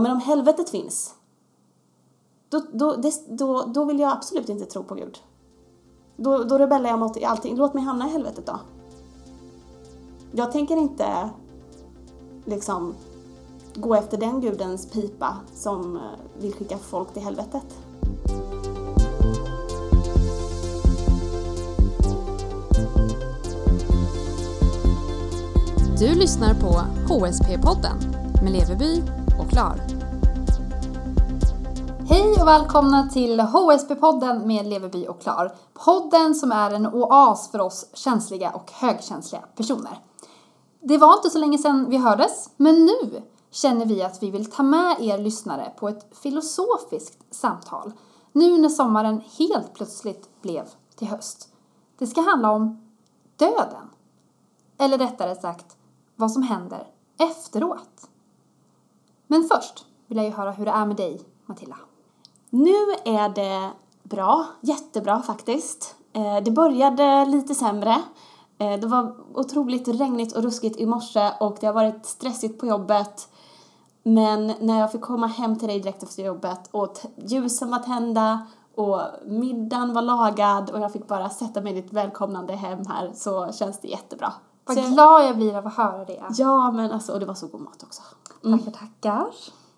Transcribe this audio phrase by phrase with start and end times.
[0.00, 1.14] Ja, men om helvetet finns,
[2.48, 5.18] då, då, det, då, då vill jag absolut inte tro på Gud.
[6.16, 7.56] Då, då rebellar jag mot allting.
[7.56, 8.60] Låt mig hamna i helvetet då.
[10.32, 11.30] Jag tänker inte
[12.44, 12.94] liksom
[13.74, 16.02] gå efter den gudens pipa som eh,
[16.38, 17.78] vill skicka folk till helvetet.
[25.98, 26.80] Du lyssnar på
[27.14, 27.96] HSP-podden
[28.42, 29.80] med Leveby och Klar.
[32.08, 35.54] Hej och välkomna till HSB-podden med Leveby och Klar.
[35.74, 39.98] Podden som är en oas för oss känsliga och högkänsliga personer.
[40.80, 44.50] Det var inte så länge sedan vi hördes, men nu känner vi att vi vill
[44.50, 47.92] ta med er lyssnare på ett filosofiskt samtal.
[48.32, 50.64] Nu när sommaren helt plötsligt blev
[50.96, 51.48] till höst.
[51.98, 52.90] Det ska handla om
[53.36, 53.90] döden.
[54.78, 55.76] Eller rättare sagt,
[56.16, 56.86] vad som händer
[57.18, 58.09] efteråt.
[59.30, 61.76] Men först vill jag ju höra hur det är med dig, Matilda.
[62.50, 63.70] Nu är det
[64.02, 65.96] bra, jättebra faktiskt.
[66.12, 68.02] Eh, det började lite sämre.
[68.58, 72.66] Eh, det var otroligt regnigt och ruskigt i morse och det har varit stressigt på
[72.66, 73.28] jobbet.
[74.02, 78.46] Men när jag fick komma hem till dig direkt efter jobbet och ljusen var tända
[78.74, 83.12] och middagen var lagad och jag fick bara sätta mig i ditt välkomnande hem här
[83.14, 84.32] så känns det jättebra.
[84.76, 86.22] Vad Så glad jag blir av att höra det.
[86.36, 88.02] Ja, men alltså, och det var så god mat också.
[88.42, 89.26] Tackar, tackar.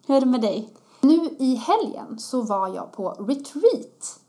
[0.07, 0.75] Hur är det med dig?
[1.01, 4.21] Nu i helgen så var jag på retreat.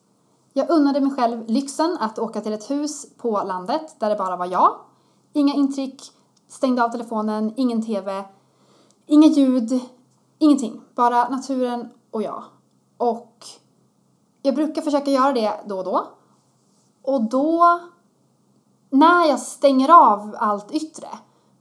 [0.54, 4.36] Jag unnade mig själv lyxen att åka till ett hus på landet där det bara
[4.36, 4.76] var jag.
[5.34, 6.02] Inga intryck,
[6.48, 8.24] stängde av telefonen, ingen TV,
[9.06, 9.80] inga ljud,
[10.40, 10.82] ingenting.
[10.96, 12.44] Bara naturen och jag.
[12.98, 13.46] Och
[14.42, 16.08] jag brukar försöka göra det då och då.
[17.02, 17.80] Och då,
[18.94, 21.08] när jag stänger av allt yttre,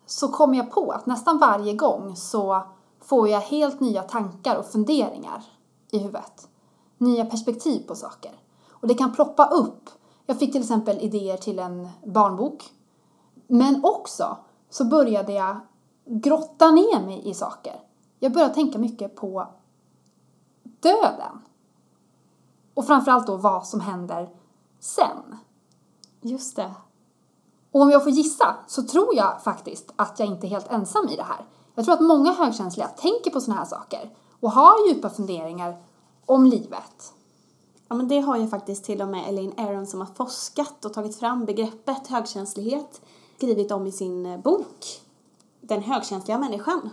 [0.06, 2.62] så kommer jag på att nästan varje gång så
[3.00, 5.44] får jag helt nya tankar och funderingar
[5.90, 6.48] i huvudet.
[6.98, 8.32] Nya perspektiv på saker.
[8.70, 9.90] Och det kan ploppa upp.
[10.26, 12.64] Jag fick till exempel idéer till en barnbok.
[13.46, 14.36] Men också
[14.70, 15.56] så började jag
[16.04, 17.80] grotta ner mig i saker.
[18.18, 19.48] Jag började tänka mycket på
[20.62, 21.40] döden.
[22.74, 24.30] Och framförallt då vad som händer
[24.80, 25.38] sen.
[26.20, 26.74] Just det.
[27.72, 31.08] Och om jag får gissa så tror jag faktiskt att jag inte är helt ensam
[31.08, 31.46] i det här.
[31.74, 34.10] Jag tror att många högkänsliga tänker på sådana här saker
[34.40, 35.82] och har djupa funderingar
[36.26, 37.12] om livet.
[37.88, 40.92] Ja, men det har ju faktiskt till och med Elaine Aron som har forskat och
[40.92, 43.00] tagit fram begreppet högkänslighet
[43.42, 45.00] skrivit om i sin eh, bok
[45.60, 46.90] Den högkänsliga människan.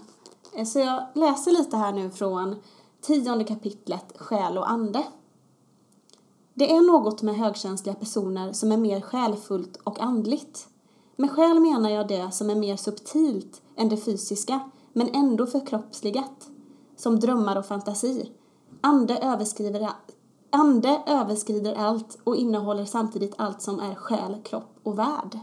[0.53, 2.55] Eh, så jag läser lite här nu från
[3.01, 5.03] tionde kapitlet Själ och ande.
[6.59, 10.67] Det är något med högkänsliga personer som är mer själfullt och andligt.
[11.15, 14.59] Med själ menar jag det som är mer subtilt än det fysiska,
[14.93, 16.49] men ändå förkroppsligat.
[16.95, 18.31] Som drömmar och fantasi.
[18.81, 19.89] Ande överskriver,
[20.49, 25.39] ande överskrider allt och innehåller samtidigt allt som är själ, kropp och värld.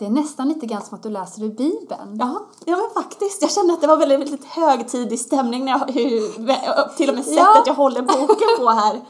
[0.00, 2.16] Det är nästan lite grann som att du läser ur Bibeln.
[2.20, 3.42] Ja, ja men faktiskt.
[3.42, 7.24] Jag kände att det var väldigt, väldigt högtidlig stämning när jag hur- till och med
[7.24, 7.62] sättet Ja.
[7.66, 9.00] jag håller boken på här.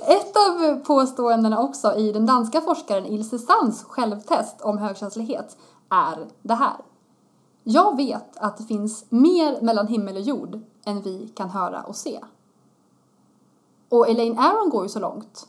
[0.06, 5.56] Ett av påståendena också i den danska forskaren Ilse Sands självtest om högkänslighet
[5.90, 6.76] är det här.
[7.64, 11.96] Jag vet att det finns mer mellan himmel och jord än vi kan höra och
[11.96, 12.20] se.
[13.88, 15.46] Och Elaine Aron går ju så långt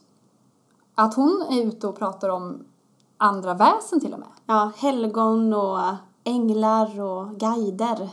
[0.96, 2.64] att hon är ute och pratar om
[3.18, 4.30] andra väsen till och med.
[4.46, 5.80] Ja, helgon och
[6.24, 8.10] änglar och guider.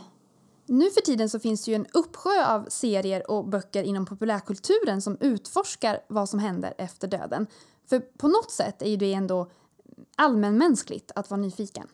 [0.67, 5.03] Nu för tiden så finns det ju en uppsjö av serier och böcker inom populärkulturen
[5.03, 7.47] som utforskar vad som händer efter döden.
[7.89, 9.51] För på något sätt är ju det ändå
[10.17, 11.87] allmänmänskligt att vara nyfiken.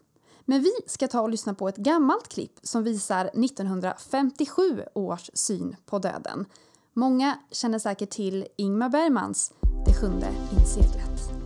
[0.44, 5.76] Men vi ska ta och lyssna på ett gammalt klipp som visar 1957 års syn
[5.86, 6.44] på döden.
[6.92, 9.52] Många känner säkert till Ingmar Bergmans
[9.86, 10.28] Det sjunde
[10.58, 11.39] inseglet.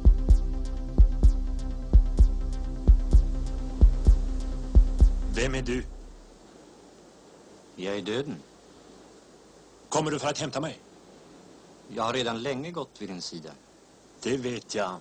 [5.34, 5.84] Vem är du?
[7.76, 8.36] Jag är döden.
[9.88, 10.78] Kommer du för att hämta mig?
[11.88, 13.50] Jag har redan länge gått vid din sida.
[14.22, 14.96] Det vet jag.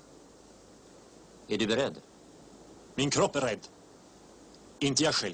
[1.48, 1.96] Är du beredd?
[2.96, 3.68] Min kropp är rädd.
[4.80, 5.34] Inte jag själv.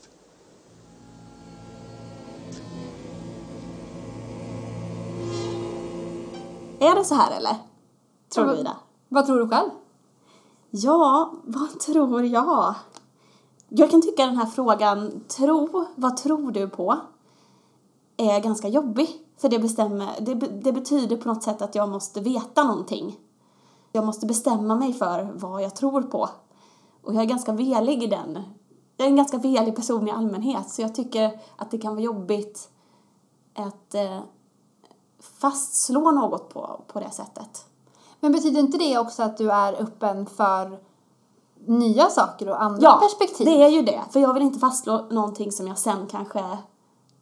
[6.80, 7.56] Är det så här eller?
[8.34, 8.78] Tror du Ida?
[9.10, 9.70] Vad tror du själv?
[10.70, 12.76] Ja, vad tror jag?
[13.70, 16.98] Jag kan tycka den här frågan, tro, vad tror du på?
[18.18, 19.10] Är ganska jobbig.
[19.38, 23.20] För det, bestämmer, det, det betyder på något sätt att jag måste veta någonting.
[23.92, 26.30] Jag måste bestämma mig för vad jag tror på.
[27.04, 28.44] Och jag är ganska velig i den.
[28.98, 32.04] Jag är en ganska velig person i allmänhet så jag tycker att det kan vara
[32.04, 32.70] jobbigt
[33.56, 34.20] att eh,
[35.20, 37.66] fastslå något på, på det sättet.
[38.20, 40.80] Men betyder inte det också att du är öppen för
[41.70, 43.46] nya saker och andra Ja, perspektiv?
[43.46, 44.02] det är ju det.
[44.12, 46.58] För jag vill inte fastslå någonting som jag sen kanske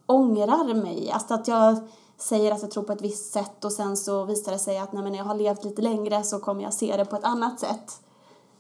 [0.06, 1.12] ångrar mig.
[1.12, 1.78] Alltså att jag
[2.18, 4.94] säger att jag tror på ett visst sätt och sen så visar det sig att
[4.94, 7.24] nej, men när jag har levt lite längre så kommer jag se det på ett
[7.24, 8.02] annat sätt.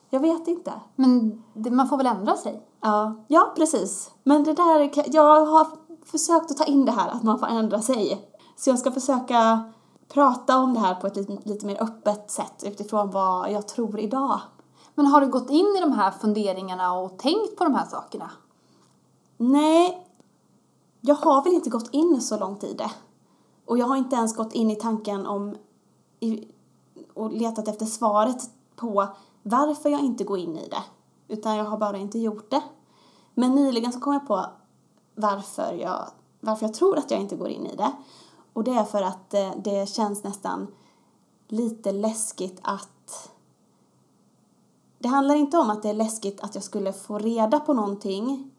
[0.09, 0.73] Jag vet inte.
[0.95, 2.61] Men det, man får väl ändra sig?
[2.81, 4.11] Ja, ja precis.
[4.23, 5.67] Men det där, jag har
[6.05, 8.29] försökt att ta in det här att man får ändra sig.
[8.57, 9.71] Så jag ska försöka
[10.13, 13.99] prata om det här på ett lite, lite mer öppet sätt utifrån vad jag tror
[13.99, 14.39] idag.
[14.97, 18.31] Men har du gått in i de här funderingarna och tänkt på de här sakerna?
[19.37, 20.07] Nej,
[21.01, 22.91] jag har väl inte gått in så långt i det.
[23.65, 25.55] Och jag har inte ens gått in i tanken om
[26.19, 26.47] i,
[27.13, 29.07] och letat efter svaret på
[29.43, 30.83] varför jag inte går in i det.
[31.27, 32.63] Utan jag har bara inte gjort det.
[33.33, 34.45] Men nyligen så kom jag på
[35.15, 36.09] varför jag,
[36.39, 37.91] varför jag tror att jag inte går in i det.
[38.53, 40.67] Och det är för att eh, det känns nästan
[41.47, 42.89] lite läskigt att
[44.99, 48.51] det handlar inte om att det är läskigt att jag skulle få reda på någonting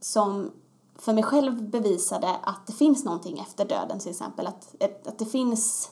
[0.00, 0.50] som
[0.94, 4.46] för mig själv bevisade att det finns någonting efter döden till exempel.
[4.46, 5.90] Att, att det finns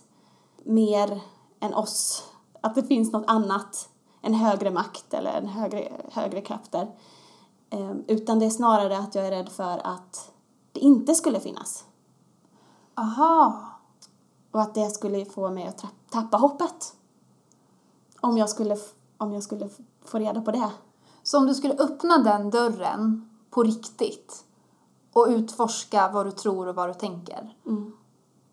[0.64, 1.20] mer
[1.60, 2.24] än oss.
[2.60, 3.88] Att det finns något annat,
[4.20, 6.94] en högre makt eller en högre, högre krafter.
[7.70, 10.32] Ehm, utan det är snarare att jag är rädd för att
[10.72, 11.84] det inte skulle finnas.
[12.94, 13.66] Aha.
[14.50, 16.96] Och att det skulle få mig att tappa hoppet.
[18.20, 18.76] Om jag skulle,
[19.20, 19.68] om jag skulle
[20.04, 20.70] få reda på det.
[21.22, 24.44] Så om du skulle öppna den dörren på riktigt
[25.12, 27.54] och utforska vad du tror och vad du tänker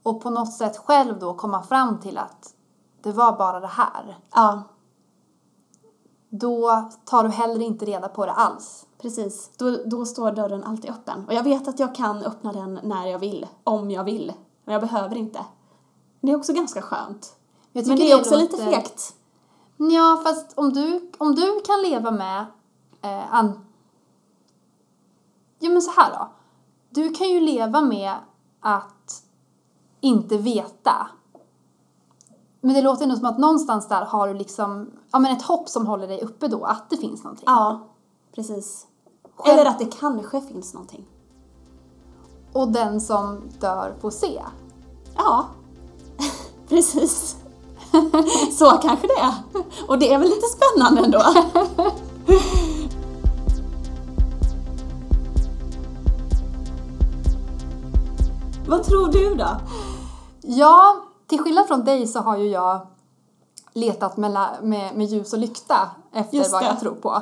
[0.04, 2.54] och på något sätt själv då komma fram till att
[3.02, 4.64] det var bara det här, Ja,
[6.30, 8.86] då tar du heller inte reda på det alls.
[8.98, 11.26] Precis, då, då står dörren alltid öppen.
[11.28, 14.34] Och jag vet att jag kan öppna den när jag vill, om jag vill.
[14.66, 15.46] Men jag behöver inte.
[16.22, 17.36] Det är också ganska skönt.
[17.72, 19.16] Jag Men det är också låter- lite fegt.
[19.78, 22.46] Ja, fast om du, om du kan leva med...
[23.02, 23.66] Eh, an...
[25.60, 26.30] Ja, men så här då.
[26.90, 28.14] Du kan ju leva med
[28.62, 29.24] att
[30.02, 31.08] inte veta.
[32.62, 35.70] Men det låter ändå som att någonstans där har du liksom, ja men ett hopp
[35.70, 37.46] som håller dig uppe då, att det finns någonting.
[37.48, 37.88] Ja,
[38.36, 38.88] precis.
[39.46, 41.08] Eller att det kanske finns någonting.
[42.54, 44.44] Och den som dör får se.
[45.16, 45.46] Ja,
[46.68, 47.38] precis.
[48.58, 49.34] Så kanske det är.
[49.88, 51.24] Och det är väl lite spännande ändå.
[58.68, 59.48] Vad tror du då?
[60.42, 60.96] Ja,
[61.28, 62.88] till skillnad från dig så har ju jag
[63.74, 67.22] letat med, med, med ljus och lykta efter vad jag tror på.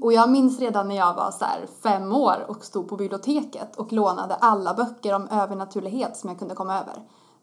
[0.00, 1.44] Och jag minns redan när jag var så
[1.82, 6.54] fem år och stod på biblioteket och lånade alla böcker om övernaturlighet som jag kunde
[6.54, 6.94] komma över.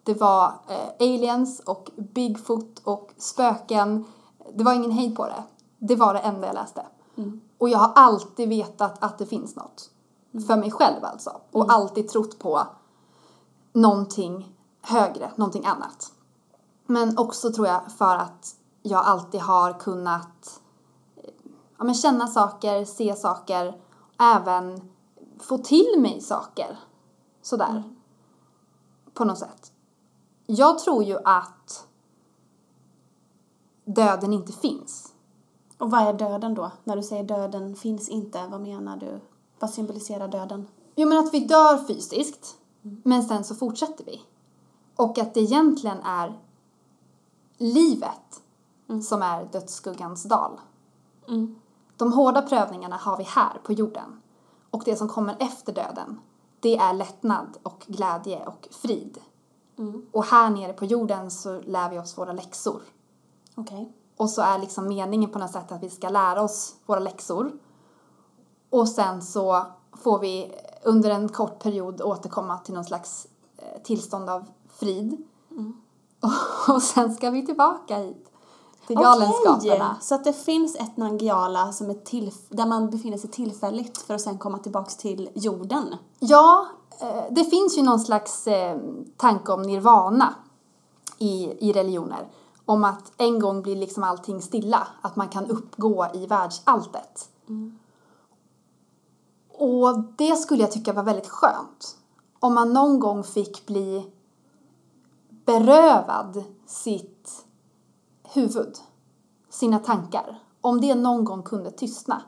[0.04, 4.06] Det var eh, aliens och Bigfoot och spöken.
[4.54, 5.44] Det var ingen hejd på det.
[5.80, 6.86] Det var det enda jag läste.
[7.58, 9.90] Och jag har alltid vetat att det finns något.
[10.48, 11.42] För mig själv alltså.
[11.52, 12.68] Och alltid trott på
[13.74, 16.12] någonting högre, någonting annat.
[16.86, 20.62] Men också tror jag för att jag alltid har kunnat
[21.16, 21.30] eh,
[21.78, 23.82] ja, men känna saker, se saker,
[24.20, 24.90] även
[25.40, 26.80] få till mig saker.
[27.42, 27.84] Sådär.
[29.14, 29.73] På något sätt.
[30.46, 31.88] Jag tror ju att
[33.86, 35.14] döden inte finns.
[35.78, 36.72] Och vad är döden då?
[36.84, 39.20] När du säger döden finns inte, vad menar du?
[39.60, 40.68] Vad symboliserar döden?
[40.96, 44.22] Jo men att vi dör fysiskt, men sen så fortsätter vi.
[44.96, 46.40] Och att det egentligen är
[47.58, 48.42] livet
[49.04, 50.60] som är dödsskuggans dal.
[51.98, 54.22] De hårda prövningarna har vi här på jorden.
[54.70, 56.20] Och det som kommer efter döden,
[56.60, 59.18] det är lättnad och glädje och frid.
[60.12, 62.82] Och här nere på jorden så lär vi oss våra läxor.
[63.56, 63.94] Okej.
[64.18, 67.52] Och så är liksom meningen på något sätt att vi ska lära oss våra läxor.
[68.70, 69.66] Och sen så
[70.04, 73.28] får vi under en kort period återkomma till någon slags
[73.58, 75.28] eh, tillstånd av frid.
[76.20, 76.30] Och,
[76.76, 78.30] och sen ska vi tillbaka hit
[78.88, 79.90] till galenskaperna.
[79.92, 84.14] Okej, så att det finns ett Nangiala som är där man befinner sig tillfälligt för
[84.14, 85.96] att sen komma tillbaks till jorden.
[86.20, 86.68] Ja,
[87.30, 88.78] det finns ju någon slags eh,
[89.18, 90.34] tanke om nirvana
[91.18, 92.28] i, i religioner.
[92.66, 97.30] Om att en gång blir liksom allting stilla, att man kan uppgå i världsalltet.
[99.58, 101.98] Och det skulle jag tycka var väldigt skönt.
[102.40, 104.12] Om man någon gång fick bli
[105.46, 107.46] berövad sitt
[108.24, 108.78] huvud,
[109.50, 110.40] sina tankar.
[110.62, 112.22] Om det någon gång kunde tystna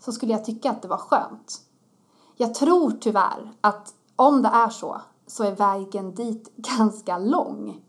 [0.00, 1.60] så skulle jag tycka att det var skönt.
[2.40, 7.80] Jag tror tyvärr att om det är så så är vägen dit ganska lång.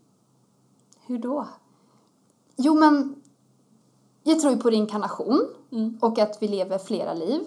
[1.06, 1.48] Hur då?
[2.56, 3.22] Jo, men
[4.22, 5.40] jag tror ju på reinkarnation
[6.00, 7.40] och att vi lever flera liv.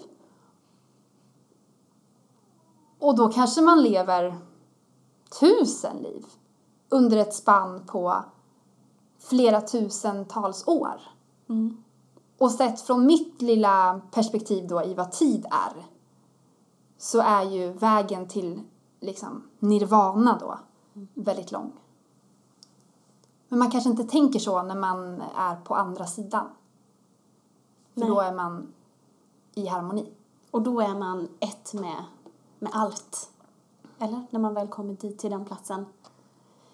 [2.98, 4.36] Och då kanske man lever
[5.40, 6.24] tusen liv
[6.88, 8.24] under ett spann på
[9.18, 11.00] flera tusentals år.
[12.38, 15.95] Och sett från mitt lilla perspektiv då i vad tid är
[16.98, 18.60] så är ju vägen till
[19.00, 20.58] liksom nirvana då
[21.14, 21.72] väldigt lång.
[23.48, 26.46] Men man kanske inte tänker så när man är på andra sidan.
[27.94, 28.08] För Nej.
[28.08, 28.72] då är man
[29.54, 30.12] i harmoni.
[30.50, 32.04] Och då är man ett med,
[32.58, 33.30] med allt.
[33.98, 34.26] Eller?
[34.30, 35.86] När man väl kommer dit till den platsen.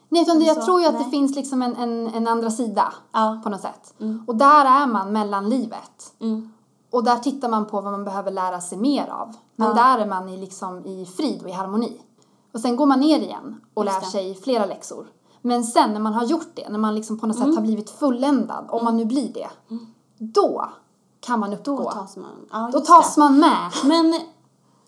[0.08, 0.64] Nej, utan det, jag så?
[0.64, 1.10] tror ju att det Nej.
[1.10, 3.40] finns liksom en, en, en andra sida Ja.
[3.44, 3.94] på något sätt.
[4.26, 6.14] Och där är man mellan livet.
[6.18, 6.51] Mm.
[6.92, 9.36] Och där tittar man på vad man behöver lära sig mer av.
[9.56, 9.74] Men Ja.
[9.74, 12.00] där är man i, liksom, i frid och i harmoni.
[12.52, 14.06] Och sen går man ner igen och Just lär det.
[14.06, 15.06] sig flera läxor.
[15.42, 17.48] Men sen när man har gjort det, när man liksom på något Mm.
[17.48, 19.50] sätt har blivit fulländad, om man nu blir det,
[20.18, 20.68] då
[21.20, 21.76] kan man uppgå.
[21.76, 22.48] Då tas man...
[22.52, 23.20] Ja, Då tas det.
[23.20, 23.70] man med.
[23.84, 24.20] Men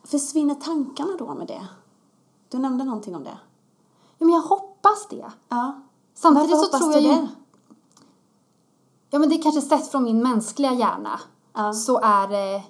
[0.05, 1.67] försvinner tankarna då med det?
[2.49, 3.39] Du nämnde någonting om det.
[4.19, 5.27] Ja, men jag hoppas det.
[5.49, 5.83] Ja.
[6.15, 7.09] Samtidigt Varför så tror jag ju...
[7.09, 7.29] det?
[9.11, 11.21] Ja, men det är kanske sett från min mänskliga hjärna
[11.55, 11.73] Ja.
[11.73, 12.63] så är det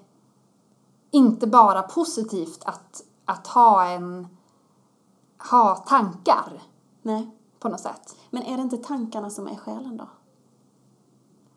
[1.10, 4.28] inte bara positivt att, att ha en...
[5.50, 6.62] ha tankar
[7.02, 7.30] Nej.
[7.58, 8.16] på något sätt.
[8.30, 10.08] Men är det inte tankarna som är själen då?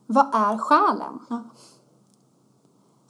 [0.05, 1.19] Vad är själen?
[1.29, 1.43] Ja.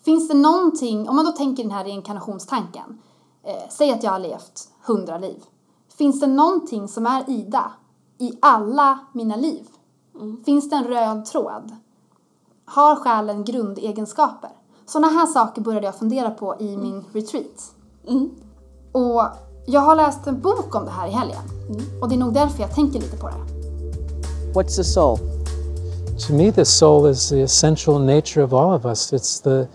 [0.07, 3.01] Finns det någonting, om man då tänker den här reinkarnationstanken,
[3.43, 5.43] eh, säg att jag har levt hundra liv.
[5.87, 7.71] Finns det någonting som är Ida
[8.17, 9.67] i alla mina liv?
[10.45, 11.75] Finns det en röd tråd?
[12.69, 14.49] Har själen grundegenskaper?
[14.85, 17.73] Sådana här saker började jag fundera på i min retreat.
[18.91, 19.21] Och
[19.65, 21.41] jag har läst en bok om det här i helgen.
[22.01, 23.35] Och det är nog därför jag tänker lite på det.
[24.53, 25.17] What's the soul?
[26.27, 29.13] To me, the soul is the essential nature of all of us.
[29.13, 29.67] It's the,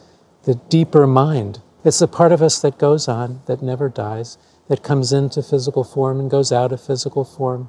[0.44, 1.60] the deeper mind.
[1.82, 5.84] It's the part of us that goes on, that never dies, that comes into physical
[5.84, 7.68] form and goes out of physical form.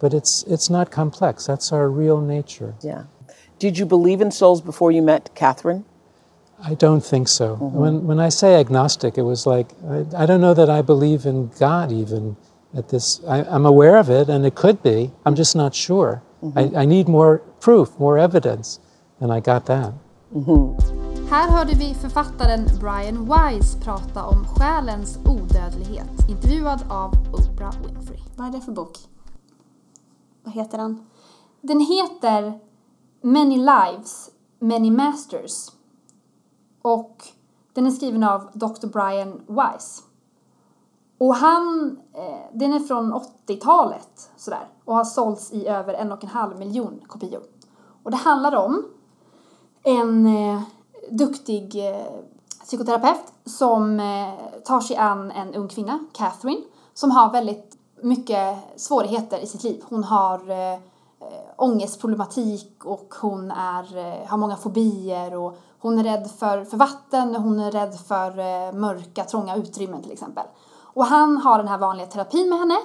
[0.00, 1.46] But it's, it's not complex.
[1.46, 2.74] That's our real nature.
[2.82, 3.02] Yeah.
[3.62, 5.84] Did you believe in souls before you met Catherine?
[6.70, 7.54] I don't think so.
[7.54, 7.78] Mm-hmm.
[7.78, 11.26] When, when I say agnostic, it was like, I, I don't know that I believe
[11.26, 12.36] in God even
[12.74, 13.20] at this.
[13.24, 15.12] I, I'm aware of it, and it could be.
[15.24, 16.22] I'm just not sure.
[16.42, 16.58] Mm-hmm.
[16.58, 18.80] I, I need more proof, more evidence,
[19.20, 19.92] and I got that.
[20.34, 21.28] Mm-hmm.
[21.30, 28.20] Här hörde vi författaren Brian Wise prata om själens odödlighet, intervjuad av Oprah Winfrey.
[28.36, 28.98] Vad är det för bok?
[30.44, 31.06] Vad heter den?
[31.60, 32.58] Den heter
[33.22, 35.70] Many Lives, Many Masters
[36.82, 37.24] och
[37.72, 38.86] den är skriven av Dr.
[38.86, 40.02] Brian Wise.
[41.18, 46.24] Och han, eh, den är från 80-talet sådär och har sålts i över en och
[46.24, 47.42] en halv miljon kopior.
[48.02, 48.84] Och det handlar om
[49.82, 50.62] en eh,
[51.10, 52.06] duktig eh,
[52.64, 56.62] psykoterapeut som eh, tar sig an en ung kvinna, Catherine,
[56.94, 59.84] som har väldigt mycket svårigheter i sitt liv.
[59.88, 60.78] Hon har eh,
[61.30, 66.76] Eh, ångestproblematik och hon är, eh, har många fobier och hon är rädd för, för
[66.76, 70.44] vatten och hon är rädd för eh, mörka, trånga utrymmen till exempel.
[70.94, 72.76] Och han har den här vanliga terapin med henne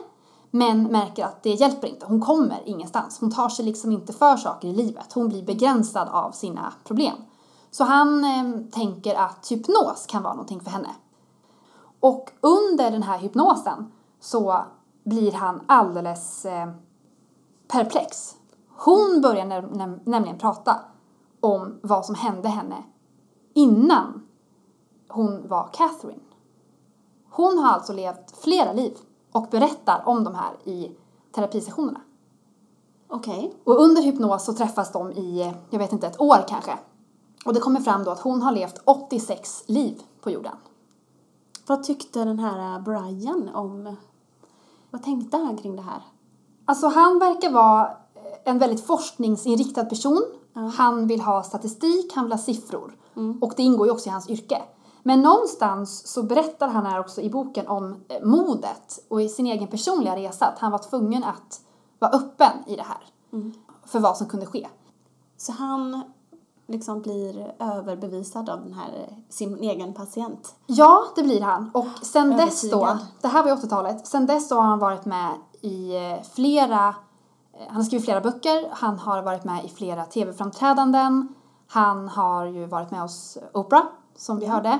[0.52, 2.06] men märker att det hjälper inte.
[2.06, 3.20] Hon kommer ingenstans.
[3.20, 5.14] Hon tar sig liksom inte för saker i livet.
[5.14, 7.16] Hon blir begränsad av sina problem.
[7.72, 10.90] Så han eh, tänker att hypnos kan vara någonting för henne.
[12.00, 14.66] Och under den här hypnosen så
[15.04, 16.68] blir han alldeles eh,
[17.68, 18.36] perplex.
[18.78, 20.80] Hon börjar näm- näm- nämligen prata
[21.40, 22.84] om vad som hände henne
[23.54, 24.28] innan
[25.08, 26.22] hon var Catherine.
[27.30, 28.98] Hon har alltså levt flera liv
[29.32, 30.92] och berättar om de här i
[31.32, 32.02] terapisessionerna.
[33.08, 33.54] Okej.
[33.64, 36.78] Och under hypnos så träffas de i, jag vet inte, ett år kanske.
[37.46, 40.56] Och det kommer fram då att hon har levt 86 liv på jorden.
[41.68, 43.96] Vad tyckte den här äh, Brian om...
[44.92, 46.02] Vad tänkte han kring det här?
[46.68, 47.90] Alltså han verkar vara
[48.44, 50.26] en väldigt forskningsinriktad person.
[50.76, 52.96] Han vill ha statistik, han vill ha siffror.
[53.42, 54.62] Och det ingår ju också i hans yrke.
[55.04, 59.48] Men någonstans så berättar han här också i boken om eh, modet och i sin
[59.48, 61.62] egen personliga resa att han var tvungen att
[62.00, 62.98] vara öppen i det här.
[63.86, 64.68] För vad som kunde ske.
[65.38, 66.02] Så han
[66.68, 70.56] liksom blir överbevisad av den här, äh, sin egen patient.
[70.66, 71.72] Ja, det blir han.
[71.74, 75.06] Och sen dess då, det här var ju 80-talet, sen dess så har han varit
[75.06, 76.96] med i eh, flera,
[77.54, 81.28] eh, han har skrivit flera böcker, han har varit med i flera tv-framträdanden,
[81.68, 83.86] han har ju varit med hos Oprah,
[84.16, 84.80] som vi hörde.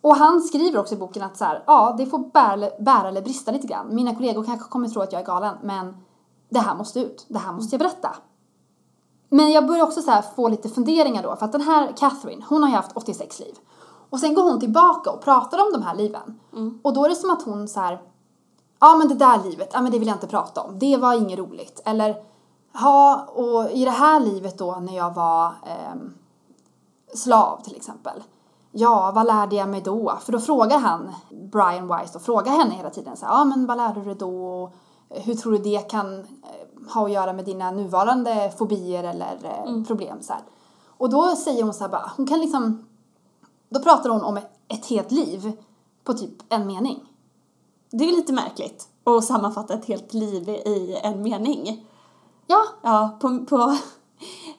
[0.00, 3.22] Och han skriver också i boken att så här, ja, det får bära, bära eller
[3.22, 3.94] brista lite grann.
[3.94, 5.96] Mina kollegor kanske kommer tro att jag är galen, men
[6.48, 7.26] det här måste ut.
[7.28, 8.16] Det här måste jag berätta.
[9.28, 12.44] Men jag börjar också så här få lite funderingar då, för att den här Catherine,
[12.48, 13.54] hon har ju haft 86 liv.
[14.10, 16.40] Och sen går hon tillbaka och pratar om de här liven.
[16.82, 18.02] Och då är det som att hon så här,
[18.80, 21.14] ja men det där livet, ja men det vill jag inte prata om, det var
[21.14, 21.82] inget roligt.
[21.84, 22.16] Eller,
[22.72, 26.14] ja och i det här livet då när jag var ehm,
[27.14, 28.22] slav till exempel.
[28.72, 30.18] Ja, vad lärde jag mig då?
[30.22, 33.66] För då frågar han, Brian Weiss, och frågar henne hela tiden så här, ja men
[33.66, 34.70] vad lärde du dig då?
[35.08, 39.84] Hur tror du det kan eh, ha att göra med dina nuvarande fobier eller eh,
[39.84, 40.42] problem så här.
[40.98, 42.86] Och då säger hon så här bara, hon kan liksom,
[43.68, 44.36] då pratar hon om
[44.68, 45.52] ett helt liv
[46.04, 47.13] på typ en mening.
[47.98, 51.86] Det är lite märkligt att sammanfatta ett helt liv i en mening.
[52.46, 53.76] Ja, Ja, på, på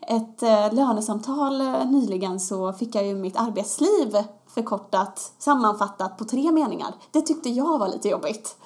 [0.07, 6.51] ett eh, lönesamtal eh, nyligen så fick jag ju mitt arbetsliv förkortat, sammanfattat på tre
[6.51, 6.95] meningar.
[7.11, 8.57] Det tyckte jag var lite jobbigt.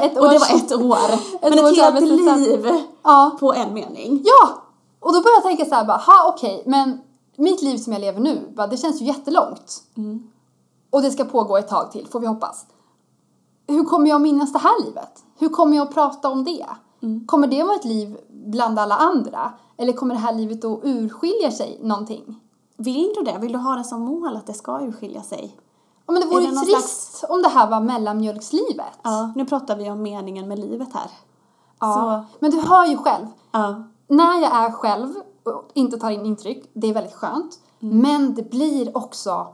[0.00, 1.40] ett Och det var ett år.
[1.50, 2.70] Men års ett helt liv
[3.02, 3.36] Ja.
[3.40, 4.22] på en mening.
[4.24, 4.62] Ja!
[5.00, 7.00] Och då börjar jag tänka så här bara, ha okej, men
[7.36, 9.82] mitt liv som jag lever nu, bara, det känns ju jättelångt.
[10.90, 12.66] Och det ska pågå ett tag till, får vi hoppas.
[13.66, 15.24] Hur kommer jag minnas det här livet?
[15.38, 16.66] Hur kommer jag att prata om det?
[17.26, 19.52] Kommer det vara ett liv bland alla andra?
[19.76, 22.40] Eller kommer det här livet att urskilja sig någonting?
[22.76, 23.38] Vill du det?
[23.38, 25.56] Vill du ha det som mål att det ska urskilja sig?
[26.06, 28.98] Ja, men det vore ju trist om det här var mellanmjölkslivet.
[29.02, 31.10] Ja, nu pratar vi om meningen med livet här.
[31.80, 31.94] Ja.
[31.94, 33.84] Så, Men du hör ju själv, ja.
[34.06, 37.58] när jag är själv och inte tar in intryck, det är väldigt skönt.
[37.78, 39.46] Men det blir också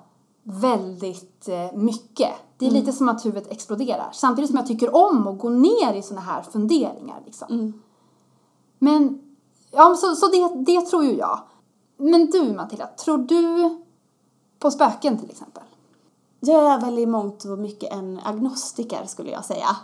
[0.43, 2.31] väldigt eh, mycket.
[2.57, 4.11] Det är lite som att huvudet exploderar.
[4.13, 7.23] Samtidigt som jag tycker om att gå ner i såna här funderingar.
[7.25, 7.73] Liksom.
[8.79, 9.21] Men,
[9.71, 11.41] ja, så, så det, det tror ju jag.
[11.97, 13.77] Men du Matilda, tror du
[14.59, 15.63] på spöken till exempel?
[16.41, 19.77] Jag är väl i mångt och mycket en agnostiker skulle jag säga.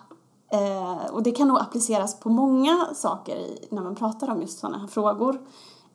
[0.53, 4.59] Eh, och det kan nog appliceras på många saker i, när man pratar om just
[4.59, 5.41] sådana här frågor.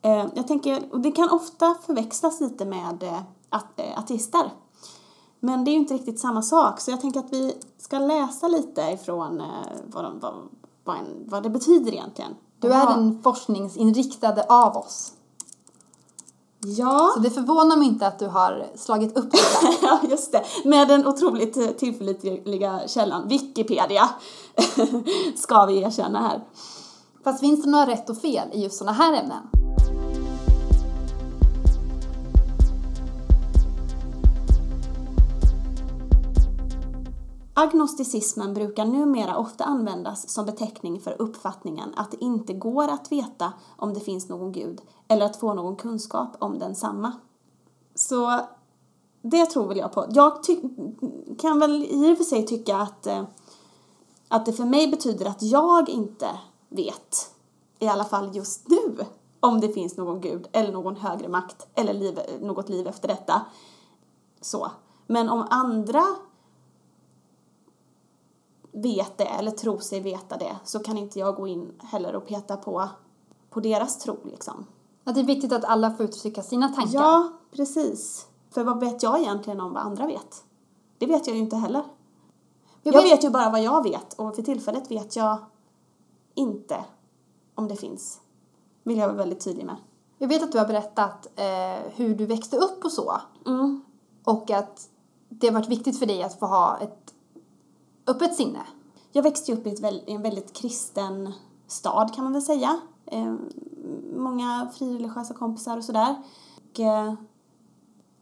[0.01, 3.57] Eh, jag tänker, och det kan ofta förväxlas lite med eh,
[3.97, 4.51] at, ateister.
[5.39, 8.47] Men det är ju inte riktigt samma sak, så jag tänker att vi ska läsa
[8.47, 9.47] lite ifrån eh,
[9.87, 10.33] vad, de, vad,
[10.83, 12.35] vad, en, vad det betyder egentligen.
[12.59, 15.13] Du är den forskningsinriktade av oss.
[16.65, 17.11] Ja.
[17.13, 19.73] Så det förvånar mig inte att du har slagit upp det där.
[19.81, 20.43] Ja, just det.
[20.65, 24.09] Med den otroligt eh, tillförlitliga källan Wikipedia.
[25.35, 26.43] Ska vi erkänna här.
[27.23, 29.47] Fast finns det några rätt och fel i just såna här ämnen?
[37.55, 43.53] Agnosticismen brukar numera ofta användas som beteckning för uppfattningen att det inte går att veta
[43.77, 47.11] om det finns någon gud eller att få någon kunskap om densamma.
[47.95, 48.39] Så
[49.21, 50.05] det tror väl jag på.
[50.09, 50.61] Jag ty-
[51.39, 53.23] kan väl i och för sig tycka att, eh,
[54.27, 56.27] att det för mig betyder att jag inte
[56.69, 57.31] vet,
[57.79, 59.05] i alla fall just nu,
[59.39, 63.41] om det finns någon gud eller någon högre makt eller liv, något liv efter detta.
[64.41, 64.71] Så.
[65.07, 66.03] Men om andra
[68.73, 72.27] vet det eller tror sig veta det så kan inte jag gå in heller och
[72.27, 72.89] peta på,
[73.49, 74.65] på deras tro liksom.
[75.03, 76.99] Att det är viktigt att alla får uttrycka sina tankar.
[76.99, 78.27] Ja, precis.
[78.51, 80.43] För vad vet jag egentligen om vad andra vet?
[80.97, 81.83] Det vet jag ju inte heller.
[82.83, 85.37] Jag Jag vet- vet ju bara vad jag vet och för tillfället vet jag
[86.33, 86.85] inte
[87.55, 88.19] om det finns.
[88.83, 89.75] Vill jag vara väldigt tydlig med.
[90.17, 93.21] Jag vet att du har berättat eh, hur du växte upp och så.
[93.45, 93.81] Mm.
[94.23, 94.89] Och att
[95.29, 97.12] det har varit viktigt för dig att få ha ett
[98.07, 98.59] öppet sinne.
[99.11, 101.33] Jag växte upp i, ett i en väldigt kristen
[101.67, 102.79] stad kan man väl säga.
[103.05, 103.35] Eh,
[104.15, 106.15] många frireligiösa kompisar och sådär.
[106.71, 107.13] Och, eh,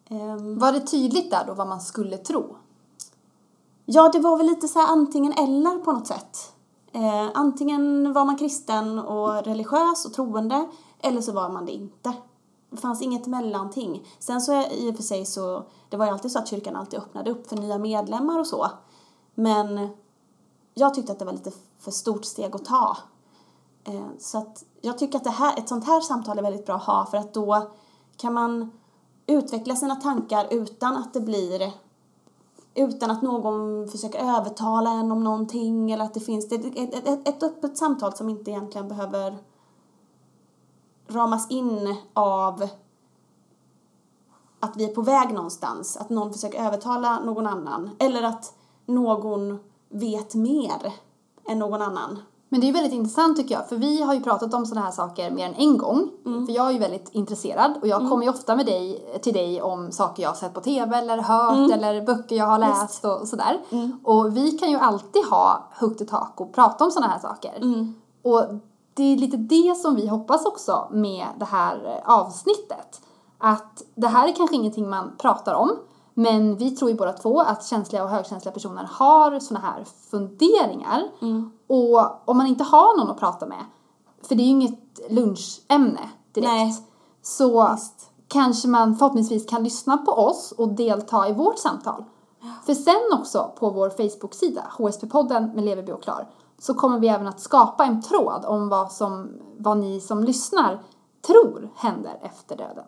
[0.10, 2.56] ehm, Var det tydligt där då vad man skulle tro?
[3.86, 6.54] Ja, det var väl lite så antingen eller på något sätt.
[6.92, 10.68] Eh, antingen var man kristen och religiös och troende
[11.00, 12.14] eller så var man det inte.
[12.70, 14.08] Det fanns inget mellanting.
[14.20, 17.00] Sen så i och för sig så, det var ju alltid så att kyrkan alltid
[17.00, 18.68] öppnade upp för nya medlemmar och så.
[19.36, 19.90] Men
[20.74, 22.98] jag tyckte att det var lite för stort steg att ta.
[23.84, 26.76] Eh, så att jag tycker att det här, ett sånt här samtal är väldigt bra
[26.76, 27.72] att ha för att då
[28.18, 28.72] kan man
[29.28, 31.72] utveckla sina tankar utan att det blir
[32.74, 37.08] utan att någon försöker övertala en om någonting eller att det finns det, ett, ett,
[37.08, 39.38] ett, ett öppet samtal som inte egentligen behöver
[41.08, 42.68] ramas in av
[44.60, 48.54] att vi är på väg någonstans, att någon försöker övertala någon annan eller att
[48.94, 50.94] någon vet mer
[51.48, 52.20] än någon annan.
[52.50, 54.92] Men det är väldigt intressant tycker jag, för vi har ju pratat om sådana här
[54.92, 56.10] saker mer än en gång.
[56.46, 59.62] För jag är ju väldigt intresserad och jag kommer ju ofta med dig, till dig
[59.62, 63.28] om saker jag har sett på TV eller hört eller böcker jag har läst och
[63.28, 63.60] sådär.
[64.04, 67.54] Och vi kan ju alltid ha högt i tak och prata om sådana här saker.
[68.22, 68.44] Och
[68.94, 73.02] det är lite det som vi hoppas också med det här eh, avsnittet.
[73.38, 75.72] Att det här är kanske ingenting man pratar om,
[76.14, 81.04] men vi tror ju båda två att känsliga och högkänsliga personer har såna här funderingar.
[81.68, 83.66] Och om man inte har någon att prata med,
[84.24, 86.86] för det är ju inget lunchämne direkt, Nej.
[87.22, 88.10] så Visst.
[88.28, 92.04] kanske man förhoppningsvis kan lyssna på oss och delta i vårt samtal.
[92.66, 96.28] För sen också på vår Facebook-sida, HSP-podden med Leverby och Klar,
[96.60, 100.84] så kommer vi även att skapa en tråd om vad, som, vad ni som lyssnar
[101.28, 102.86] tror händer efter döden.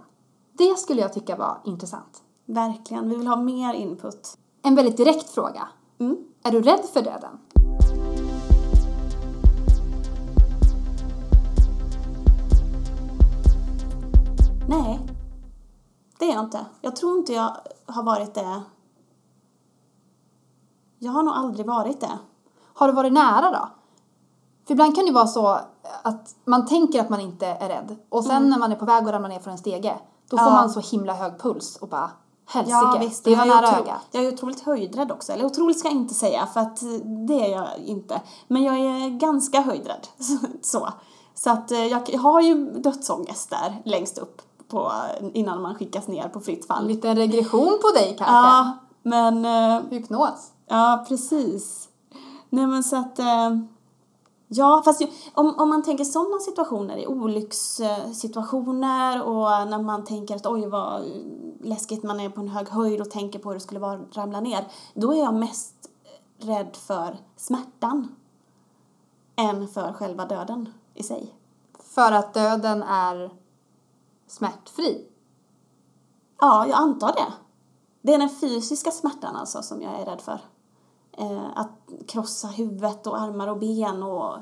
[0.53, 2.21] Det skulle jag tycka var intressant.
[2.45, 3.09] Verkligen.
[3.09, 4.37] Vi vill ha mer input.
[4.61, 5.67] En väldigt direkt fråga.
[5.99, 6.17] Mm.
[6.43, 7.39] Är du rädd för döden?
[14.67, 14.99] Nej,
[16.19, 16.65] det är jag inte.
[16.81, 18.61] Jag tror inte jag har varit det.
[20.99, 22.17] Jag har nog aldrig varit det.
[22.73, 23.69] Har du varit nära då?
[24.67, 25.59] För ibland kan det vara så
[26.03, 29.03] att man tänker att man inte är rädd och sen när man är på väg
[29.03, 29.97] att ramla ner från en stege
[30.29, 30.53] då får Mm.
[30.55, 30.61] Ja.
[30.61, 32.11] man så himla hög puls och bara
[32.45, 33.23] helsike, Ja, visst.
[33.23, 34.01] det var nära otro- ögat.
[34.11, 35.31] Jag är otroligt höjdrädd också.
[35.33, 36.89] Eller otroligt ska jag inte säga, för att eh,
[37.27, 38.21] det är jag inte.
[38.47, 40.07] Men jag är ganska höjdrädd.
[40.61, 40.89] Så,
[41.35, 44.91] så att eh, jag har ju dödsångest där längst upp på,
[45.33, 46.87] innan man skickas ner på fritt fall.
[46.87, 48.33] liten regression på dig kanske?
[48.35, 49.45] Ja, men...
[49.45, 50.51] eh, Hypnos?
[50.67, 51.87] Ja, precis.
[52.49, 53.19] Nej men så att...
[54.47, 60.35] Ja, fast ju, om, om man tänker sådana situationer, i olyckssituationer och när man tänker
[60.35, 61.03] att oj vad
[61.61, 64.17] läskigt man är på en hög höjd och tänker på hur det skulle vara att
[64.17, 64.67] ramla ner.
[64.93, 65.89] Då är jag mest
[66.39, 68.15] rädd för smärtan
[69.35, 71.35] än för själva döden i sig.
[71.79, 73.31] För att döden är
[74.27, 75.07] smärtfri?
[76.39, 77.33] Ja, jag antar det.
[78.01, 80.39] Det är den fysiska smärtan alltså som jag är rädd för.
[81.17, 84.37] Eh, att krossa huvudet och armar och ben och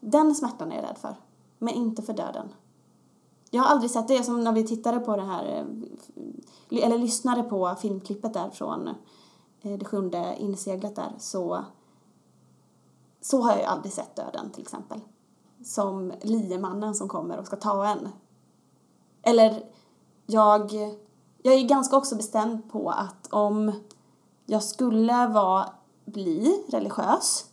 [0.00, 1.16] den smärtan är jag rädd för.
[1.58, 2.48] Men inte för döden.
[3.50, 5.44] Jag har aldrig sett det som när vi tittade på det här
[6.70, 8.88] eh, eller lyssnade på filmklippet där från
[9.62, 11.64] eh, det sjunde inseglet där så
[13.20, 15.00] så har jag ju aldrig sett döden till exempel.
[15.64, 18.08] Som liemannen som kommer och ska ta en.
[19.22, 19.64] Eller
[20.26, 20.72] jag,
[21.42, 23.72] jag är ganska också bestämd på att om
[24.46, 25.68] jag skulle vara,
[26.12, 27.46] bli religiös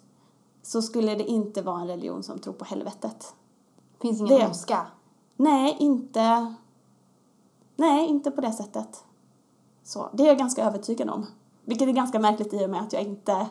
[0.63, 3.35] så skulle det inte vara en religion som tror på helvetet.
[4.01, 4.87] Finns ingen Det- ondska?
[5.35, 6.55] Nej, inte...
[7.75, 9.03] Nej, inte på det sättet.
[9.83, 11.25] Så, det är jag ganska övertygad om.
[11.65, 13.47] Vilket är ganska märkligt i och med att jag inte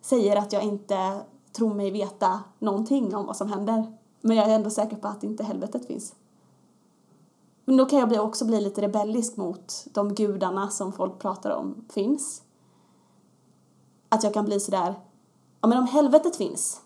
[0.00, 1.20] säger att jag inte
[1.52, 3.96] tror mig veta någonting om vad som händer.
[4.20, 6.14] Men jag är ändå säker på att inte helvetet finns.
[7.64, 11.84] Men då kan jag också bli lite rebellisk mot de gudarna som folk pratar om
[11.92, 12.42] finns.
[14.14, 14.94] Att jag kan bli sådär,
[15.60, 16.80] ja men om helvetet finns,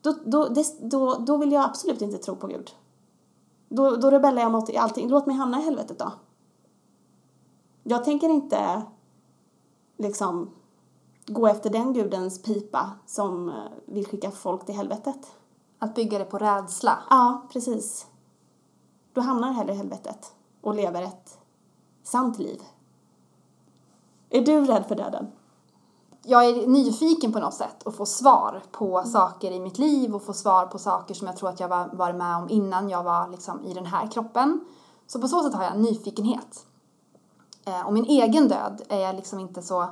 [0.00, 2.70] då, då, det, då, då vill jag absolut inte tro på Gud.
[3.68, 5.08] Då, då rebellar jag mot allting.
[5.08, 6.12] Låt mig hamna i helvetet då.
[7.82, 8.82] Jag tänker inte
[9.96, 10.50] liksom
[11.26, 13.54] gå efter den gudens pipa som eh,
[13.86, 15.36] vill skicka folk till helvetet.
[15.78, 16.98] Att bygga det på rädsla?
[17.10, 18.06] Ja, precis.
[19.12, 21.38] Då hamnar jag hellre i helvetet och lever ett
[22.02, 22.62] sant liv.
[24.30, 25.26] Är du rädd för döden?
[26.22, 30.22] Jag är nyfiken på något sätt och få svar på saker i mitt liv och
[30.22, 33.02] få svar på saker som jag tror att jag var, varit med om innan jag
[33.02, 34.60] var liksom i den här kroppen.
[35.06, 36.66] Så på så sätt har jag en nyfikenhet.
[37.64, 39.88] Eh, och min egen död är jag liksom inte så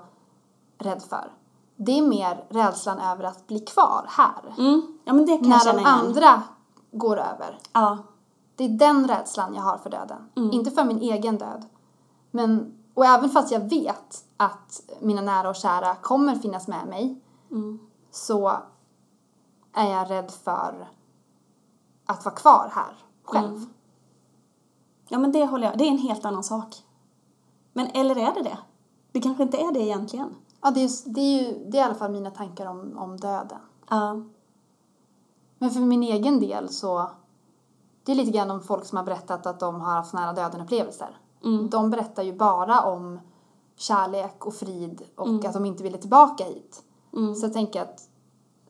[0.79, 1.33] rädd för.
[1.77, 4.55] Det är mer rädslan över att bli kvar här.
[4.59, 4.99] Mm.
[5.05, 5.93] Ja, men det kan jag När känna de igen.
[5.93, 6.43] andra
[6.93, 7.59] går över.
[7.73, 7.99] Ja.
[8.57, 10.19] Det är den rädslan jag har för döden.
[10.37, 10.51] Mm.
[10.53, 11.65] Inte för min egen död.
[12.31, 17.21] Men, och även fast jag vet att mina nära och kära kommer finnas med mig
[17.51, 17.79] Mm.
[18.11, 18.49] så
[19.73, 20.89] är jag rädd för
[22.07, 23.57] att vara kvar här själv.
[23.57, 23.69] Mm.
[25.09, 25.79] Ja, men det håller jag.
[25.79, 26.77] Det är en helt annan sak.
[27.73, 28.59] Men eller är det det?
[29.13, 30.35] Det kanske inte är det egentligen.
[30.61, 33.17] Ja, det är, det är ju det är i alla fall mina tankar om, om
[33.17, 33.61] döden.
[33.89, 34.23] Ja.
[35.59, 37.11] Men för min egen del så
[38.05, 41.19] det är lite grann om folk som har berättat att de har haft nära döden-upplevelser.
[41.71, 43.21] De berättar ju bara om
[43.77, 46.83] kärlek och frid och att de inte ville tillbaka hit.
[47.13, 48.09] Så jag tänker att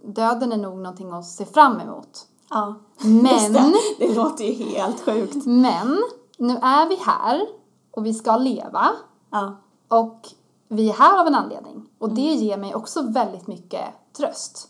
[0.05, 2.27] döden är nog någonting att se fram emot.
[2.51, 2.75] Ja.
[3.03, 3.75] Men, det.
[3.99, 5.47] det låter ju helt sjukt.
[5.47, 6.03] men,
[6.39, 7.47] nu är vi här
[7.91, 8.91] och vi ska leva
[9.31, 9.57] Ja.
[9.89, 10.29] och
[10.69, 11.89] vi är här av en anledning.
[11.99, 13.85] Och det ger mig också väldigt mycket
[14.17, 14.69] tröst.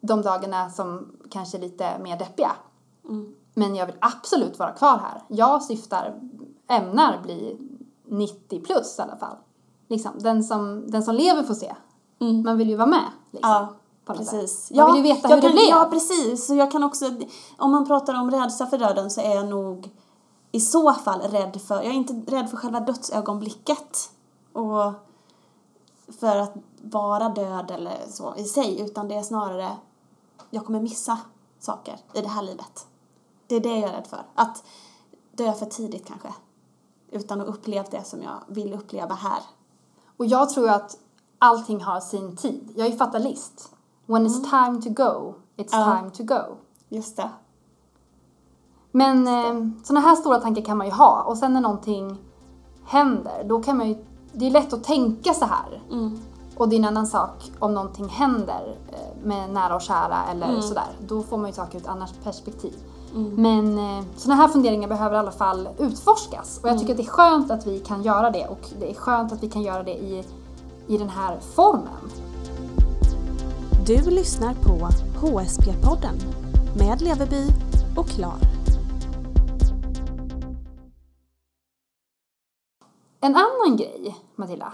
[0.00, 2.52] de dagarna som kanske är lite mer deppiga.
[3.54, 5.22] Men jag vill absolut vara kvar här.
[5.28, 6.20] Jag syftar,
[6.70, 7.58] ämnar bli
[8.04, 9.36] 90 plus i alla fall.
[9.88, 11.74] Liksom, den som, den som lever får se.
[12.44, 13.10] Man vill ju vara med.
[13.30, 13.68] Liksom, Ja,
[14.06, 14.70] precis.
[14.70, 15.68] Man vill ju veta hur kan, det blev.
[15.68, 16.46] Ja, precis.
[16.46, 17.04] Så jag kan också,
[17.58, 19.90] om man pratar om rädsla för döden så är jag nog
[20.52, 24.10] i så fall rädd för, jag är inte rädd för själva dödsögonblicket
[24.52, 24.92] och
[26.20, 29.76] för att vara död eller så i sig, utan det är snarare,
[30.50, 31.18] jag kommer missa
[31.58, 32.86] saker i det här livet.
[33.46, 34.26] Det är det jag är rädd för.
[34.34, 34.64] Att
[35.32, 36.28] dö för tidigt kanske.
[37.12, 39.40] Utan att uppleva det som jag vill uppleva här.
[40.16, 40.96] Och jag tror att
[41.38, 42.72] allting har sin tid.
[42.76, 43.72] Jag är fatalist.
[44.06, 45.96] When it's time to go, it's Ja.
[45.98, 46.56] time to go.
[46.88, 47.30] Just det.
[48.92, 52.18] Men eh, sådana här stora tankar kan man ju ha och sen när någonting
[52.84, 55.82] händer, då kan man ju, det är lätt att tänka så här.
[56.56, 60.60] Och det är en annan sak om någonting händer eh, med nära och kära eller
[60.60, 60.88] sådär.
[61.06, 62.74] Då får man ju saker ur ett annat perspektiv.
[63.14, 66.60] Men eh, sådana här funderingar behöver i alla fall utforskas.
[66.62, 68.94] Och jag tycker att det är skönt att vi kan göra det och det är
[68.94, 70.24] skönt att vi kan göra det i,
[70.86, 72.10] i den här formen.
[73.86, 74.88] Du lyssnar på
[75.26, 76.14] HSP-podden
[76.78, 77.46] med Leveby
[77.96, 78.36] och Klar.
[83.20, 84.72] En annan grej, Matilda.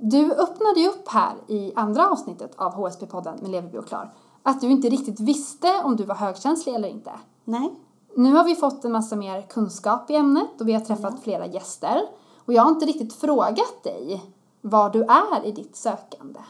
[0.00, 4.60] Du öppnade ju upp här i andra avsnittet av HSP-podden med Leverby och Klar att
[4.60, 7.10] du inte riktigt visste om du var högkänslig eller inte.
[7.44, 7.74] Nej.
[8.16, 11.46] Nu har vi fått en massa mer kunskap i ämnet och vi har träffat flera
[11.46, 12.02] gäster.
[12.44, 14.24] Och jag har inte riktigt frågat dig
[14.60, 16.40] var du är i ditt sökande.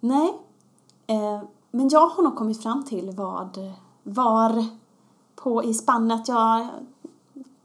[0.00, 0.38] Nej.
[1.06, 3.58] Eh, men jag har nog kommit fram till vad,
[4.02, 4.66] var
[5.36, 6.66] på i spannet jag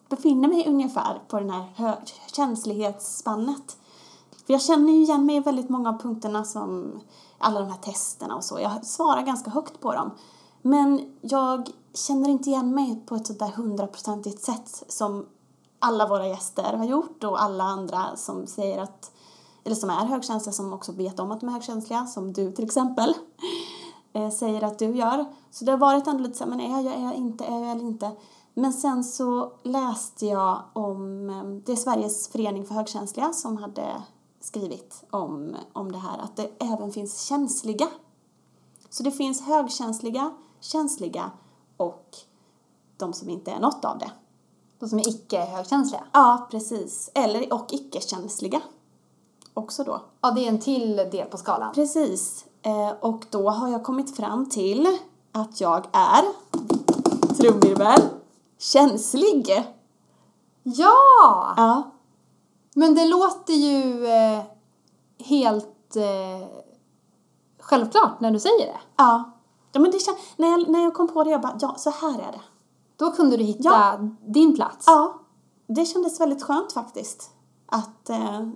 [0.09, 2.01] befinner mig ungefär på den här hö-
[2.33, 3.77] känslighetsspannet.
[4.45, 6.99] För jag känner ju igen mig i väldigt många av punkterna som
[7.37, 8.59] alla de här testerna och så.
[8.59, 10.11] Jag svarar ganska högt på dem.
[10.61, 15.25] Men jag känner inte igen mig på ett sådär hundraprocentigt sätt som
[15.79, 19.11] alla våra gäster har gjort och alla andra som säger att
[19.63, 22.65] eller som är högkänsliga som också vet om att de är högkänsliga, som du till
[22.65, 23.13] exempel
[24.13, 25.25] eh, säger att du gör.
[25.51, 27.71] Så det har varit ändå lite såhär, men är jag, är jag inte, är jag
[27.71, 28.11] eller inte?
[28.53, 34.03] Men sen så läste jag om, eh, det är Sveriges förening för högkänsliga som hade
[34.39, 37.87] skrivit om, om det här, att det även finns känsliga.
[38.89, 41.31] Så det finns högkänsliga, känsliga
[41.83, 42.17] och
[42.97, 44.11] de som inte är något av det.
[44.79, 46.03] De som är icke högkänsliga.
[46.11, 47.11] Ja, precis.
[47.15, 48.61] Eller och icke-känsliga
[49.53, 50.01] också då.
[50.21, 51.73] Ja, det är en till del på skalan.
[51.73, 52.45] Precis.
[52.61, 54.97] Eh, och då har jag kommit fram till
[55.31, 56.23] att jag är,
[57.35, 58.01] trumvirvel,
[58.57, 59.63] känslig.
[60.63, 61.53] Ja!
[61.57, 61.91] Ja.
[62.75, 64.41] Men det låter ju eh,
[65.19, 66.47] helt eh,
[67.59, 68.79] självklart när du säger det.
[68.97, 69.32] Ja.
[69.73, 71.89] Ja men det kän- när, jag, när jag kom på det, jag bara, ja, så
[71.89, 72.41] här är det.
[72.95, 73.99] Då kunde du hitta Ja.
[74.25, 74.83] din plats.
[74.87, 75.13] Ja.
[75.67, 77.29] Det kändes väldigt skönt faktiskt.
[77.65, 78.47] Att eh,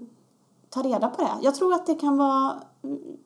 [0.69, 1.31] ta reda på det.
[1.41, 2.55] Jag tror att det kan vara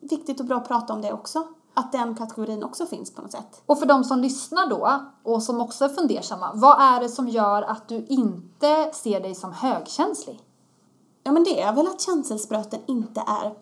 [0.02, 1.48] viktigt och bra att prata om det också.
[1.74, 3.62] Att den kategorin också finns på något sätt.
[3.66, 7.28] Och för de som lyssnar då och som också är fundersamma, vad är det som
[7.30, 10.42] gör att du inte ser dig som högkänslig?
[11.24, 13.56] Ja, men det är väl att känselspröten inte är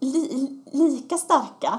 [0.00, 1.78] li- lika starka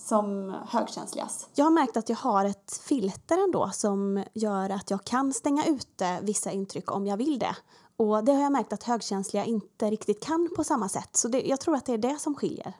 [0.00, 1.48] som högkänsligas.
[1.54, 5.64] Jag har märkt att jag har ett filter ändå som gör att jag kan stänga
[5.66, 7.56] ute vissa intryck om jag vill det.
[7.96, 11.16] Och det har jag märkt att högkänsliga inte riktigt kan på samma sätt.
[11.16, 12.74] Så det, jag tror att det är det som skiljer.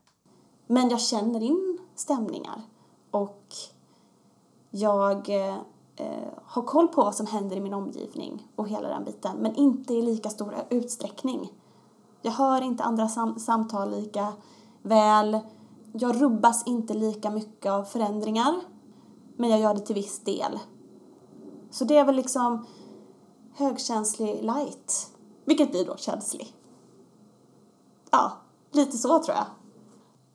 [0.66, 2.62] Men jag känner in stämningar
[3.10, 3.44] och
[4.70, 5.56] jag eh,
[5.96, 9.54] eh, har koll på vad som händer i min omgivning och hela den biten, men
[9.54, 11.52] inte i lika stor utsträckning.
[12.22, 14.32] Jag hör inte andra sam- samtal lika
[14.82, 15.38] väl.
[15.92, 18.54] Jag rubbas inte lika mycket av förändringar,
[19.36, 20.58] men jag gör det till viss del.
[21.70, 22.66] Så det är väl liksom
[23.54, 25.10] högkänslig light,
[25.44, 26.54] vilket blir då känslig.
[28.10, 28.32] Ja,
[28.70, 29.46] lite så tror jag.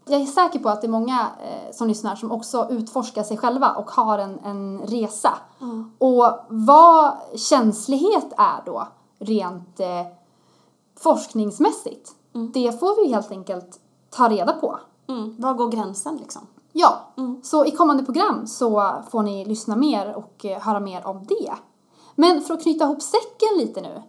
[0.08, 3.38] Jag är säker på att det är många eh, som lyssnar som också utforskar sig
[3.38, 5.34] själva och har en, en resa.
[5.98, 8.88] Och vad känslighet är då
[9.20, 10.08] rent eh,
[11.00, 12.16] forskningsmässigt,
[12.54, 14.80] det får vi helt enkelt ta reda på.
[15.08, 15.36] Mm.
[15.38, 16.42] Var går gränsen liksom?
[16.74, 17.00] Ja,
[17.44, 21.54] så i kommande program så får ni lyssna mer och eh, höra mer om det.
[22.16, 24.02] Men för att knyta ihop säcken lite nu.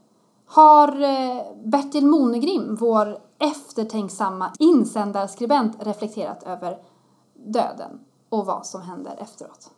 [0.47, 6.79] Har eh, Bertil Monegrim, vår eftertänksamma insändarskribent, reflekterat över
[7.35, 9.71] döden och vad som händer efteråt?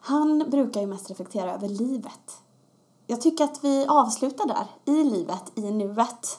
[0.00, 2.42] Han brukar ju mest reflektera över livet.
[3.06, 6.38] Jag tycker att vi avslutar där, i livet, i nuet.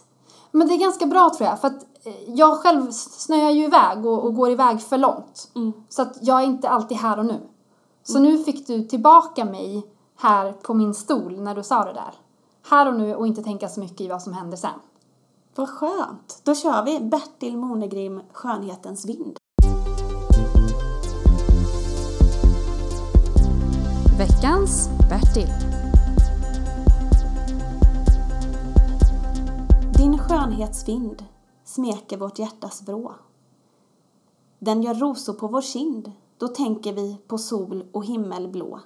[0.52, 1.86] Men det är ganska bra tror jag, för att
[2.28, 5.52] jag själv snöar ju iväg och, och går iväg för långt.
[5.90, 7.40] Så att jag är inte alltid här och nu.
[8.04, 12.14] Så nu fick du tillbaka mig här på min stol när du sa det där.
[12.70, 14.80] Här och nu och inte tänka så mycket i vad som händer sen.
[15.56, 16.42] Vad skönt.
[16.44, 19.38] Då kör vi Bertil Monegrim, Skönhetens vind.
[24.18, 25.50] Veckans Bertil.
[29.98, 31.24] Din skönhetsvind
[31.70, 33.14] smeker vårt hjärtas vrå.
[34.60, 38.80] Den gör rosor på vår kind, då tänker vi på sol och himmel blå.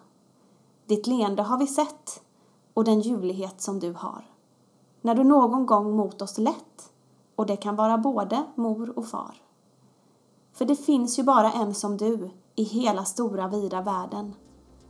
[0.86, 2.22] Ditt leende har vi sett
[2.74, 4.26] och den ljuvlighet som du har.
[5.02, 6.92] När du någon gång mot oss lett
[7.36, 9.42] och det kan vara både mor och far.
[10.54, 14.36] För det finns ju bara en som du i hela stora vida världen.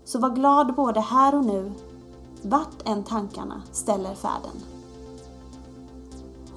[0.04, 1.74] Så var glad både här och nu,
[2.42, 4.73] vart än tankarna ställer färden.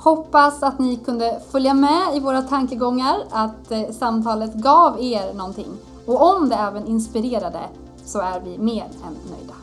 [0.06, 5.66] Hoppas att ni kunde följa med i våra tankegångar, att eh, samtalet gav er någonting.
[6.06, 7.60] Och om det även inspirerade
[8.04, 9.54] så är vi mer än nöjda.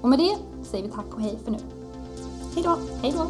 [0.00, 0.36] Och med det
[0.70, 1.58] säger vi tack och hej för nu.
[2.54, 2.76] Hej då!
[3.02, 3.26] Hej då!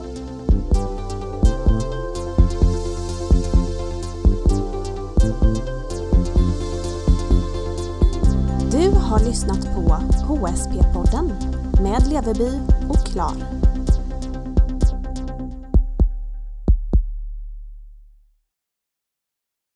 [8.70, 9.80] Du har lyssnat på
[10.28, 11.32] HSP-podden
[11.82, 13.65] med Leveby och Klar.